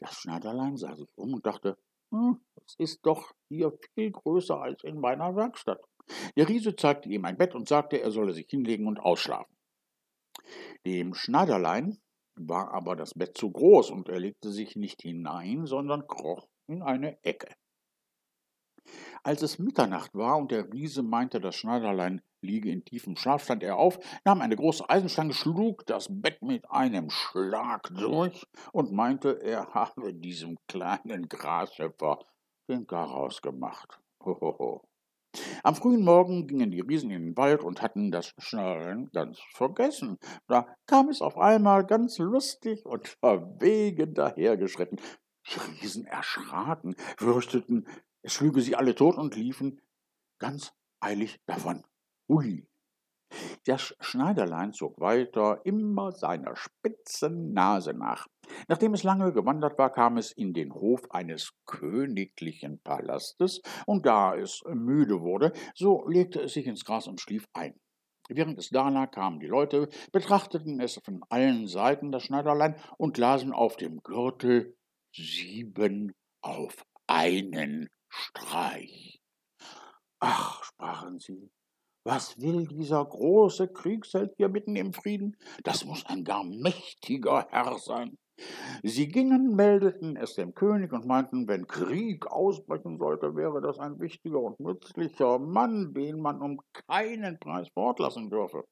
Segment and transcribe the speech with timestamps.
[0.00, 1.78] Das Schneiderlein sah sich um und dachte,
[2.10, 5.80] hm, es ist doch hier viel größer als in meiner Werkstatt.
[6.36, 9.56] Der Riese zeigte ihm ein Bett und sagte, er solle sich hinlegen und ausschlafen.
[10.84, 11.98] Dem Schneiderlein
[12.36, 16.82] war aber das Bett zu groß und er legte sich nicht hinein, sondern kroch in
[16.82, 17.48] eine Ecke.
[19.24, 23.62] Als es Mitternacht war und der Riese meinte, das Schneiderlein liege in tiefem Schlaf, stand
[23.62, 29.42] er auf, nahm eine große Eisenstange, schlug das Bett mit einem Schlag durch und meinte,
[29.42, 32.20] er habe diesem kleinen Grashüpfer
[32.68, 34.00] den Garaus gemacht.
[34.24, 34.82] Hohoho.
[35.62, 40.18] Am frühen Morgen gingen die Riesen in den Wald und hatten das Schnallen ganz vergessen.
[40.46, 45.00] Da kam es auf einmal ganz lustig und verwegen dahergeschritten.
[45.48, 47.86] Die Riesen erschraken, fürchteten,
[48.22, 49.80] es schlüge sie alle tot und liefen
[50.38, 51.84] ganz eilig davon.
[52.28, 52.66] Hui!
[53.66, 58.26] Das Schneiderlein zog weiter, immer seiner spitzen Nase nach.
[58.68, 64.36] Nachdem es lange gewandert war, kam es in den Hof eines königlichen Palastes, und da
[64.36, 67.78] es müde wurde, so legte es sich ins Gras und schlief ein.
[68.28, 73.18] Während es da lag, kamen die Leute, betrachteten es von allen Seiten, das Schneiderlein, und
[73.18, 74.76] lasen auf dem Gürtel
[75.14, 76.12] sieben
[76.42, 79.20] auf einen Streich.
[80.18, 81.50] Ach, sprachen sie,
[82.06, 85.36] was will dieser große Kriegsheld hier mitten im Frieden?
[85.64, 88.16] Das muss ein gar mächtiger Herr sein.
[88.84, 93.98] Sie gingen, meldeten es dem König und meinten, wenn Krieg ausbrechen sollte, wäre das ein
[93.98, 98.64] wichtiger und nützlicher Mann, den man um keinen Preis fortlassen dürfe.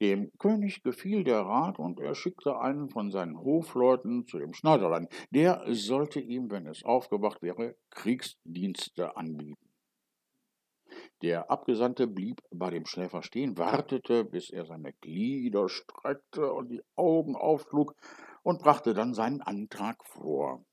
[0.00, 5.08] Dem König gefiel der Rat und er schickte einen von seinen Hofleuten zu dem Schneiderlein.
[5.32, 9.67] Der sollte ihm, wenn es aufgewacht wäre, Kriegsdienste anbieten.
[11.22, 16.82] Der Abgesandte blieb bei dem Schläfer stehen, wartete, bis er seine Glieder streckte und die
[16.96, 17.94] Augen aufschlug
[18.42, 20.64] und brachte dann seinen Antrag vor.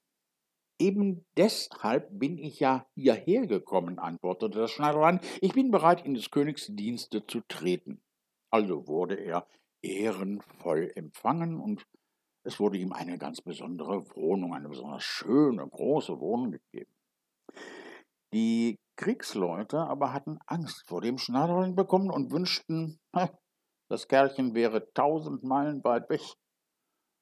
[0.77, 5.21] Eben deshalb bin ich ja hierher gekommen, antwortete das Schneiderlein.
[5.41, 8.01] Ich bin bereit, in des Königs Dienste zu treten.
[8.51, 9.47] Also wurde er
[9.81, 11.87] ehrenvoll empfangen und
[12.43, 16.91] es wurde ihm eine ganz besondere Wohnung, eine besonders schöne, große Wohnung gegeben.
[18.33, 22.99] Die Kriegsleute aber hatten Angst vor dem Schneiderlein bekommen und wünschten,
[23.89, 26.21] das Kerlchen wäre tausend Meilen weit weg.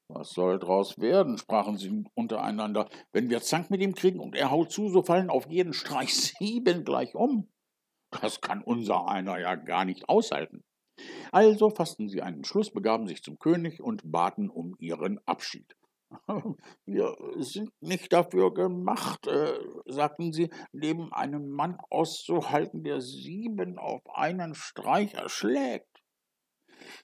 [0.08, 2.88] Was soll draus werden, sprachen sie untereinander.
[3.12, 6.14] Wenn wir Zank mit ihm kriegen und er haut zu, so fallen auf jeden Streich
[6.38, 7.50] sieben gleich um.
[8.10, 10.62] Das kann unser einer ja gar nicht aushalten.
[11.32, 15.74] Also fassten sie einen Schluss, begaben sich zum König und baten um ihren Abschied.
[16.86, 24.02] Wir sind nicht dafür gemacht, äh, sagten sie, neben einem Mann auszuhalten, der sieben auf
[24.14, 26.02] einen Streich erschlägt.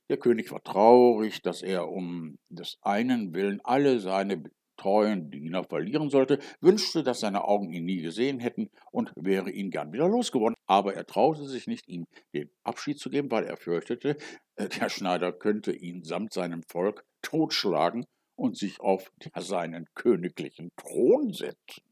[0.09, 4.43] Der König war traurig, dass er um des einen Willen alle seine
[4.76, 9.71] treuen Diener verlieren sollte, wünschte, dass seine Augen ihn nie gesehen hätten und wäre ihn
[9.71, 10.56] gern wieder losgeworden.
[10.66, 14.16] Aber er traute sich nicht, ihm den Abschied zu geben, weil er fürchtete,
[14.56, 18.06] äh, der Schneider könnte ihn samt seinem Volk totschlagen
[18.41, 21.83] und sich auf seinen königlichen Thron setzen.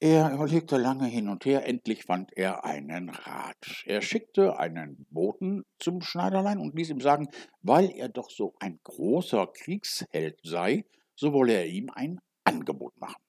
[0.00, 3.84] Er überlegte lange hin und her, endlich fand er einen Rat.
[3.86, 7.28] Er schickte einen Boten zum Schneiderlein und ließ ihm sagen,
[7.62, 10.84] weil er doch so ein großer Kriegsheld sei,
[11.14, 13.25] so wolle er ihm ein Angebot machen.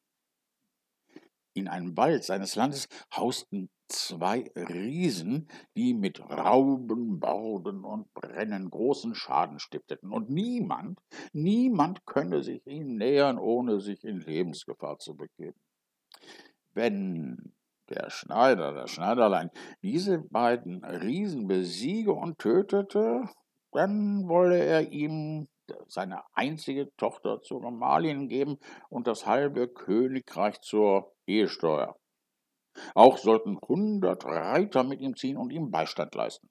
[1.58, 9.16] In einem Wald seines Landes hausten zwei Riesen, die mit Rauben, Borden und Brennen großen
[9.16, 11.00] Schaden stifteten, und niemand,
[11.34, 15.60] niemand könne sich ihnen nähern, ohne sich in Lebensgefahr zu begeben.
[16.76, 17.54] Wenn
[17.90, 19.50] der Schneider, das Schneiderlein,
[19.82, 23.28] diese beiden Riesen besiege und tötete,
[23.72, 25.48] dann wolle er ihm
[25.88, 28.58] seine einzige Tochter zur Gemahlin geben
[28.90, 31.98] und das halbe Königreich zur Ehesteuer.
[32.94, 36.50] Auch sollten hundert Reiter mit ihm ziehen und ihm Beistand leisten.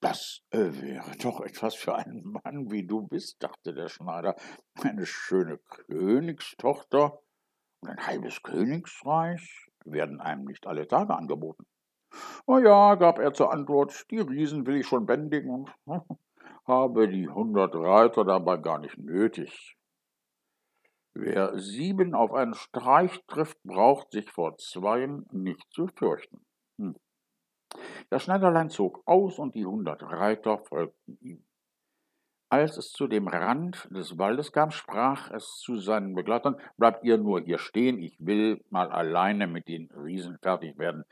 [0.00, 4.36] Das äh, wäre doch etwas für einen Mann, wie du bist, dachte der Schneider.
[4.82, 7.20] Eine schöne Königstochter
[7.80, 11.64] und ein halbes Königsreich werden einem nicht alle Tage angeboten.
[12.46, 15.70] Oh ja, gab er zur Antwort, die Riesen will ich schon bändigen und
[16.66, 19.76] habe die hundert Reiter dabei gar nicht nötig.
[21.14, 26.44] Wer sieben auf einen Streich trifft, braucht sich vor zweien nicht zu fürchten.
[26.78, 26.96] Hm.
[28.10, 31.44] Das Schneiderlein zog aus und die hundert Reiter folgten ihm.
[32.50, 37.18] Als es zu dem Rand des Waldes kam, sprach es zu seinen Begleitern, bleibt ihr
[37.18, 41.04] nur hier stehen, ich will mal alleine mit den Riesen fertig werden.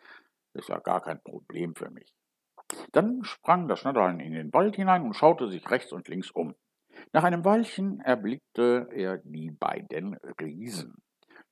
[0.54, 2.12] Ist ja gar kein Problem für mich.
[2.92, 6.54] Dann sprang das Schnatterlein in den Wald hinein und schaute sich rechts und links um.
[7.12, 11.02] Nach einem Weilchen erblickte er die beiden Riesen.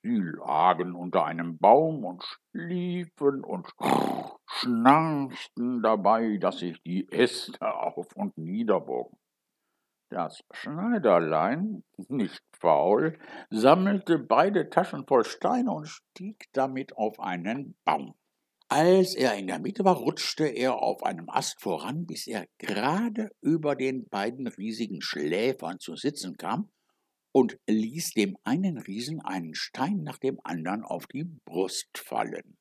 [0.03, 3.69] Sie lagen unter einem Baum und schliefen und
[4.47, 9.19] schnarchten dabei, dass sich die Äste auf und niederbogen.
[10.09, 13.19] Das Schneiderlein, nicht faul,
[13.51, 18.15] sammelte beide Taschen voll Steine und stieg damit auf einen Baum.
[18.73, 23.31] Als er in der Mitte war, rutschte er auf einem Ast voran, bis er gerade
[23.41, 26.71] über den beiden riesigen Schläfern zu sitzen kam
[27.33, 32.59] und ließ dem einen Riesen einen Stein nach dem anderen auf die Brust fallen.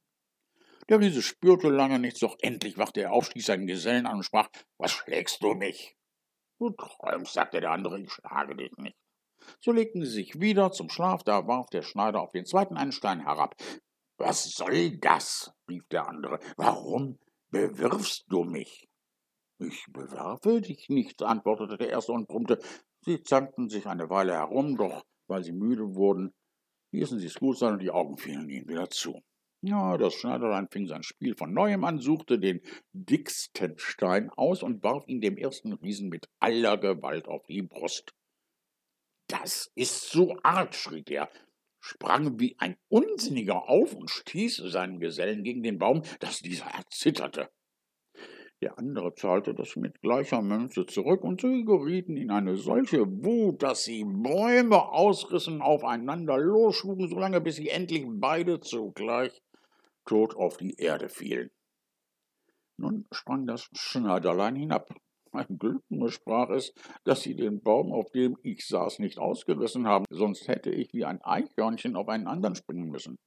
[0.89, 4.23] Der Riese spürte lange nichts, doch endlich wachte er auf, stieß seinen Gesellen an und
[4.23, 5.95] sprach, Was schlägst du mich?
[6.57, 8.97] Du träumst, sagte der andere, ich schlage dich nicht.
[9.61, 12.91] So legten sie sich wieder zum Schlaf, da warf der Schneider auf den zweiten einen
[12.91, 13.55] Stein herab.
[14.19, 15.53] Was soll das?
[15.69, 16.39] rief der andere.
[16.57, 17.17] Warum
[17.51, 18.89] bewirfst du mich?
[19.59, 22.59] Ich bewerfe dich nicht, antwortete der erste und brummte.
[23.01, 26.33] Sie zankten sich eine Weile herum, doch weil sie müde wurden,
[26.91, 29.21] ließen sie es gut sein und die Augen fielen ihnen wieder zu.
[29.61, 32.61] Ja, das Schneiderlein fing sein Spiel von neuem an, suchte den
[32.93, 38.13] dicksten Stein aus und warf ihn dem ersten Riesen mit aller Gewalt auf die Brust.
[39.27, 41.29] Das ist so arg, schrie er,
[41.79, 47.49] sprang wie ein Unsinniger auf und stieß seinen Gesellen gegen den Baum, dass dieser erzitterte.
[48.61, 53.63] Der andere zahlte das mit gleicher Münze zurück, und sie gerieten in eine solche Wut,
[53.63, 59.41] dass sie Bäume ausrissen, aufeinander losschlugen, solange bis sie endlich beide zugleich
[60.05, 61.51] tot auf die Erde fielen.
[62.75, 64.93] Nun sprang das Schneiderlein hinab.
[65.31, 66.73] Mein Glück nur sprach es,
[67.03, 71.05] dass sie den Baum, auf dem ich saß, nicht ausgerissen haben, sonst hätte ich wie
[71.05, 73.17] ein Eichhörnchen auf einen anderen springen müssen.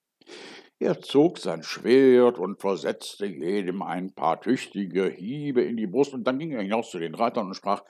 [0.78, 6.25] Er zog sein Schwert und versetzte jedem ein paar tüchtige Hiebe in die Brust, und
[6.25, 7.82] dann ging er hinaus zu den Reitern und sprach,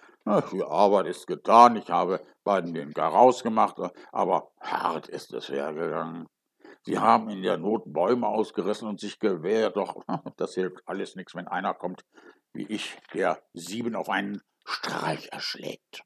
[0.53, 3.77] die Arbeit ist getan, ich habe beiden den Garaus gemacht,
[4.13, 6.27] aber hart ist es hergegangen.
[6.85, 10.03] Sie haben in der Not Bäume ausgerissen und sich gewehrt, doch
[10.37, 12.05] das hilft alles nichts, wenn einer kommt,
[12.53, 16.05] wie ich, der sieben auf einen Streich erschlägt.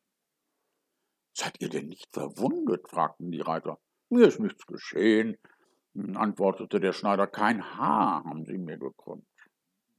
[1.33, 2.89] Seid ihr denn nicht verwundet?
[2.89, 3.79] fragten die Reiter.
[4.09, 5.37] Mir ist nichts geschehen,
[6.15, 7.27] antwortete der Schneider.
[7.27, 9.27] Kein Haar haben sie mir gekrümmt.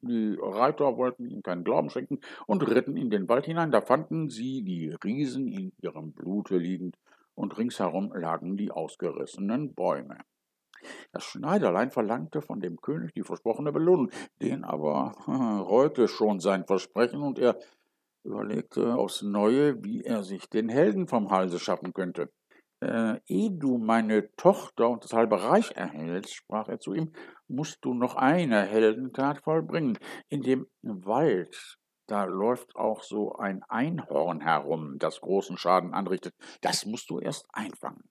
[0.02, 3.72] Die Reiter wollten ihm keinen Glauben schenken und ritten in den Wald hinein.
[3.72, 6.98] Da fanden sie die Riesen in ihrem Blute liegend,
[7.36, 10.18] und ringsherum lagen die ausgerissenen Bäume.
[11.12, 15.14] Das Schneiderlein verlangte von dem König die versprochene Belohnung, den aber
[15.68, 17.58] reute schon sein Versprechen, und er
[18.24, 22.30] überlegte aufs Neue, wie er sich den Helden vom Halse schaffen könnte.
[22.80, 27.12] Äh, ehe du meine Tochter und das halbe Reich erhältst, sprach er zu ihm,
[27.48, 29.98] musst du noch eine Heldentat vollbringen.
[30.30, 36.36] In dem Wald, da läuft auch so ein Einhorn herum, das großen Schaden anrichtet.
[36.62, 38.04] Das musst du erst einfangen.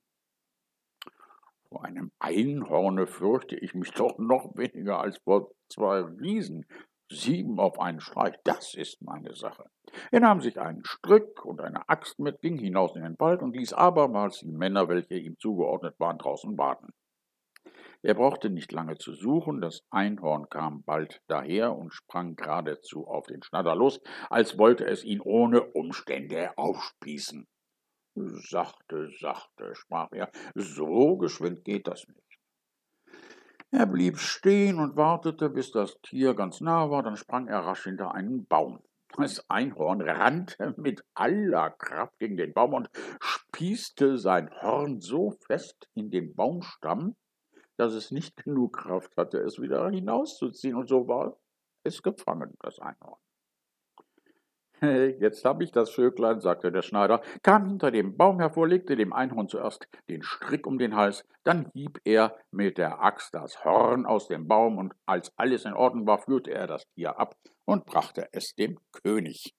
[1.76, 6.64] Vor einem Einhorne fürchte ich mich doch noch weniger als vor zwei Riesen.
[7.12, 9.66] Sieben auf einen Streich, das ist meine Sache.
[10.10, 13.54] Er nahm sich einen Strick und eine Axt mit, ging hinaus in den Wald und
[13.54, 16.94] ließ abermals die Männer, welche ihm zugeordnet waren, draußen warten.
[18.00, 23.26] Er brauchte nicht lange zu suchen, das Einhorn kam bald daher und sprang geradezu auf
[23.26, 24.00] den Schnadder los,
[24.30, 27.46] als wollte es ihn ohne Umstände aufspießen.
[28.16, 32.40] Sachte, sachte, sprach er, so geschwind geht das nicht.
[33.70, 37.84] Er blieb stehen und wartete, bis das Tier ganz nah war, dann sprang er rasch
[37.84, 38.82] hinter einen Baum.
[39.18, 45.88] Das Einhorn rannte mit aller Kraft gegen den Baum und spießte sein Horn so fest
[45.94, 47.16] in den Baumstamm,
[47.76, 51.36] dass es nicht genug Kraft hatte, es wieder hinauszuziehen, und so war
[51.82, 53.20] es gefangen, das Einhorn.
[55.20, 59.12] Jetzt hab ich das Vöglein, sagte der Schneider, kam hinter dem Baum hervor, legte dem
[59.12, 64.04] Einhorn zuerst den Strick um den Hals, dann hieb er mit der Axt das Horn
[64.04, 67.86] aus dem Baum, und als alles in Ordnung war, führte er das Tier ab und
[67.86, 69.54] brachte es dem König.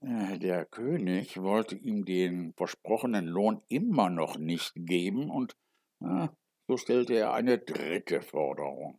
[0.00, 5.54] Äh, der König wollte ihm den versprochenen Lohn immer noch nicht geben, und
[6.04, 6.28] äh,
[6.68, 8.98] so stellte er eine dritte Forderung.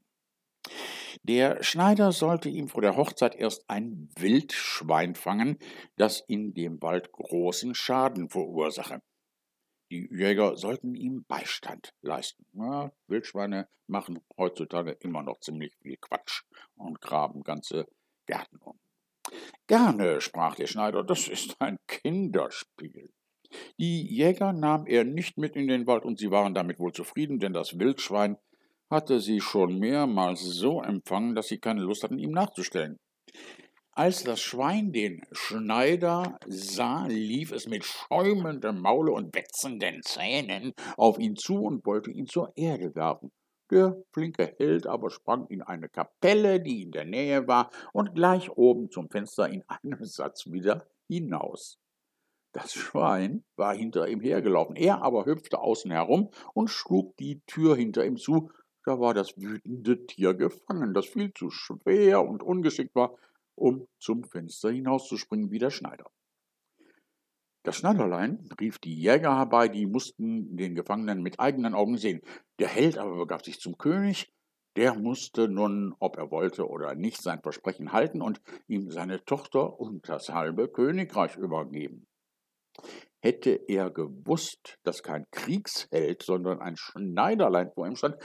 [1.26, 5.58] Der Schneider sollte ihm vor der Hochzeit erst ein Wildschwein fangen,
[5.96, 9.02] das in dem Wald großen Schaden verursache.
[9.90, 12.46] Die Jäger sollten ihm Beistand leisten.
[12.52, 16.44] Ja, Wildschweine machen heutzutage immer noch ziemlich viel Quatsch
[16.76, 17.88] und graben ganze
[18.26, 18.78] Gärten um.
[19.68, 23.14] Gerne, sprach der Schneider, das ist ein Kinderspiel.
[23.78, 27.40] Die Jäger nahm er nicht mit in den Wald und sie waren damit wohl zufrieden,
[27.40, 28.38] denn das Wildschwein
[28.94, 32.98] hatte sie schon mehrmals so empfangen, dass sie keine Lust hatten, ihm nachzustellen.
[33.96, 41.20] Als das Schwein den Schneider sah, lief es mit schäumendem Maule und wetzenden Zähnen auf
[41.20, 43.32] ihn zu und wollte ihn zur Erde werfen.
[43.72, 48.52] Der flinke Held aber sprang in eine Kapelle, die in der Nähe war, und gleich
[48.52, 51.80] oben zum Fenster in einem Satz wieder hinaus.
[52.52, 57.76] Das Schwein war hinter ihm hergelaufen, er aber hüpfte außen herum und schlug die Tür
[57.76, 58.52] hinter ihm zu,
[58.86, 63.16] da war das wütende Tier gefangen, das viel zu schwer und ungeschickt war,
[63.56, 66.10] um zum Fenster hinauszuspringen wie der Schneider.
[67.64, 72.22] Das Schneiderlein rief die Jäger herbei, die mussten den Gefangenen mit eigenen Augen sehen.
[72.60, 74.34] Der Held aber begab sich zum König,
[74.76, 79.80] der musste nun, ob er wollte oder nicht, sein Versprechen halten und ihm seine Tochter
[79.80, 82.08] und das halbe Königreich übergeben.
[83.22, 88.18] Hätte er gewusst, dass kein Kriegsheld, sondern ein Schneiderlein vor ihm stand,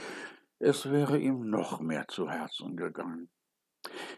[0.59, 3.29] es wäre ihm noch mehr zu Herzen gegangen.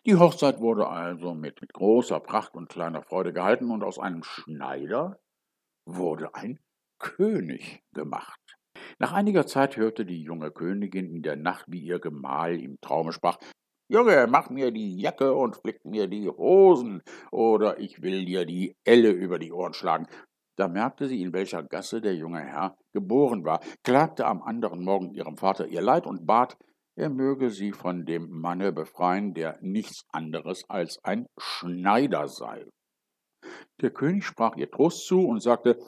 [0.05, 5.19] Die Hochzeit wurde also mit, großer Pracht und kleiner Freude gehalten und aus einem Schneider
[5.85, 6.59] wurde ein
[6.99, 8.39] König gemacht.
[8.97, 13.13] Nach einiger Zeit hörte die junge Königin in der Nacht, wie ihr Gemahl im Traume
[13.13, 13.37] sprach,
[13.87, 18.77] Junge, mach mir die Jacke und flick mir die Hosen, oder ich will dir die
[18.85, 20.07] Elle über die Ohren schlagen.
[20.61, 25.09] Da merkte sie, in welcher Gasse der junge Herr geboren war, klagte am anderen Morgen
[25.09, 26.55] ihrem Vater ihr Leid und bat,
[26.95, 32.67] er möge sie von dem Manne befreien, der nichts anderes als ein Schneider sei.
[33.81, 35.79] Der König sprach ihr Trost zu und sagte,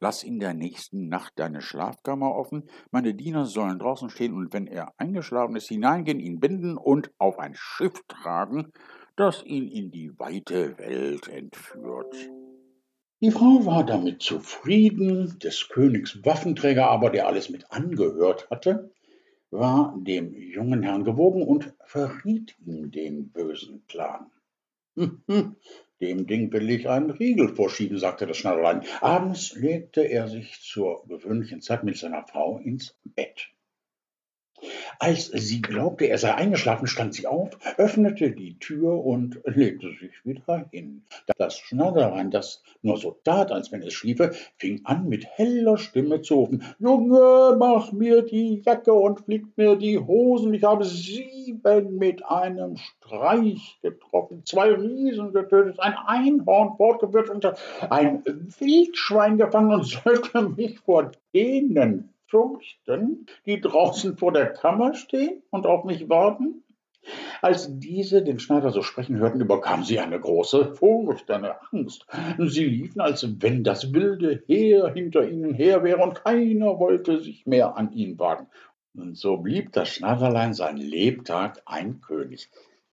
[0.00, 4.66] Lass in der nächsten Nacht deine Schlafkammer offen, meine Diener sollen draußen stehen und wenn
[4.66, 8.72] er eingeschlafen ist, hineingehen, ihn binden und auf ein Schiff tragen,
[9.16, 12.30] das ihn in die weite Welt entführt.
[13.20, 18.92] Die Frau war damit zufrieden, des Königs Waffenträger aber, der alles mit angehört hatte,
[19.50, 24.30] war dem jungen Herrn gewogen und verriet ihm den bösen Plan.
[24.94, 25.56] Hm, hm,
[26.00, 28.82] dem Ding will ich einen Riegel vorschieben, sagte das Schneiderlein.
[29.00, 33.48] Abends legte er sich zur gewöhnlichen Zeit mit seiner Frau ins Bett.
[35.00, 40.10] Als sie glaubte, er sei eingeschlafen, stand sie auf, öffnete die Tür und legte sich
[40.24, 41.04] wieder hin.
[41.36, 46.20] Das Schneiderlein, das nur so tat, als wenn es schliefe, fing an, mit heller Stimme
[46.22, 46.64] zu rufen.
[46.80, 50.52] Junge, mach mir die Jacke und flick mir die Hosen.
[50.52, 57.46] Ich habe sieben mit einem Streich getroffen, zwei Riesen getötet, ein Einhorn fortgeführt und
[57.88, 58.24] ein
[58.58, 65.66] Wildschwein gefangen und sollte mich vor denen fürchten, die draußen vor der Kammer stehen und
[65.66, 66.62] auf mich warten?
[67.40, 72.06] Als diese den Schneider so sprechen hörten, überkam sie eine große Furcht, eine Angst.
[72.38, 77.46] Sie liefen, als wenn das wilde Heer hinter ihnen her wäre, und keiner wollte sich
[77.46, 78.48] mehr an ihn wagen.
[78.94, 82.50] Und so blieb das Schneiderlein sein Lebtag ein König.